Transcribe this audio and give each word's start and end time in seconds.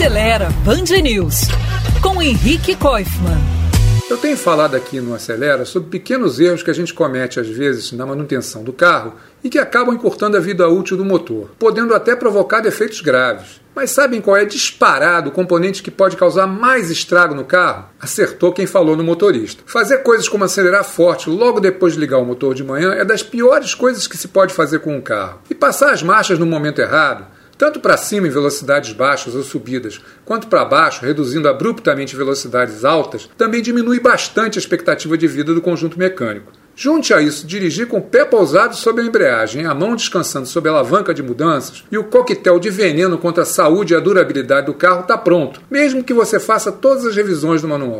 Acelera 0.00 0.48
Band 0.64 1.02
News 1.02 1.42
com 2.02 2.22
Henrique 2.22 2.74
Koifman. 2.74 3.36
Eu 4.08 4.16
tenho 4.16 4.34
falado 4.34 4.74
aqui 4.74 4.98
no 4.98 5.12
Acelera 5.12 5.66
sobre 5.66 5.90
pequenos 5.90 6.40
erros 6.40 6.62
que 6.62 6.70
a 6.70 6.74
gente 6.74 6.94
comete 6.94 7.38
às 7.38 7.46
vezes 7.46 7.92
na 7.92 8.06
manutenção 8.06 8.64
do 8.64 8.72
carro 8.72 9.16
e 9.44 9.50
que 9.50 9.58
acabam 9.58 9.94
encurtando 9.94 10.38
a 10.38 10.40
vida 10.40 10.66
útil 10.66 10.96
do 10.96 11.04
motor, 11.04 11.50
podendo 11.58 11.94
até 11.94 12.16
provocar 12.16 12.60
defeitos 12.60 13.02
graves. 13.02 13.60
Mas 13.76 13.90
sabem 13.90 14.22
qual 14.22 14.38
é 14.38 14.46
disparado 14.46 15.28
o 15.28 15.32
componente 15.32 15.82
que 15.82 15.90
pode 15.90 16.16
causar 16.16 16.46
mais 16.46 16.90
estrago 16.90 17.34
no 17.34 17.44
carro? 17.44 17.84
Acertou 18.00 18.54
quem 18.54 18.66
falou 18.66 18.96
no 18.96 19.04
motorista. 19.04 19.62
Fazer 19.66 19.98
coisas 19.98 20.30
como 20.30 20.44
acelerar 20.44 20.82
forte 20.82 21.28
logo 21.28 21.60
depois 21.60 21.92
de 21.92 22.00
ligar 22.00 22.16
o 22.16 22.24
motor 22.24 22.54
de 22.54 22.64
manhã 22.64 22.94
é 22.94 23.04
das 23.04 23.22
piores 23.22 23.74
coisas 23.74 24.06
que 24.06 24.16
se 24.16 24.28
pode 24.28 24.54
fazer 24.54 24.78
com 24.78 24.96
um 24.96 25.02
carro. 25.02 25.40
E 25.50 25.54
passar 25.54 25.92
as 25.92 26.02
marchas 26.02 26.38
no 26.38 26.46
momento 26.46 26.80
errado 26.80 27.26
tanto 27.60 27.78
para 27.78 27.98
cima 27.98 28.26
em 28.26 28.30
velocidades 28.30 28.94
baixas 28.94 29.34
ou 29.34 29.42
subidas, 29.42 30.00
quanto 30.24 30.46
para 30.46 30.64
baixo, 30.64 31.04
reduzindo 31.04 31.46
abruptamente 31.46 32.16
velocidades 32.16 32.86
altas, 32.86 33.28
também 33.36 33.60
diminui 33.60 34.00
bastante 34.00 34.58
a 34.58 34.62
expectativa 34.62 35.18
de 35.18 35.28
vida 35.28 35.52
do 35.52 35.60
conjunto 35.60 35.98
mecânico. 35.98 36.50
Junte 36.74 37.12
a 37.12 37.20
isso 37.20 37.46
dirigir 37.46 37.86
com 37.86 37.98
o 37.98 38.02
pé 38.02 38.24
pousado 38.24 38.74
sobre 38.74 39.02
a 39.02 39.06
embreagem, 39.06 39.66
a 39.66 39.74
mão 39.74 39.94
descansando 39.94 40.46
sobre 40.46 40.70
a 40.70 40.72
alavanca 40.72 41.12
de 41.12 41.22
mudanças 41.22 41.84
e 41.92 41.98
o 41.98 42.04
coquetel 42.04 42.58
de 42.58 42.70
veneno 42.70 43.18
contra 43.18 43.42
a 43.42 43.46
saúde 43.46 43.92
e 43.92 43.96
a 43.96 44.00
durabilidade 44.00 44.64
do 44.64 44.72
carro 44.72 45.02
está 45.02 45.18
pronto, 45.18 45.60
mesmo 45.70 46.02
que 46.02 46.14
você 46.14 46.40
faça 46.40 46.72
todas 46.72 47.04
as 47.04 47.14
revisões 47.14 47.60
do 47.60 47.68
manual. 47.68 47.98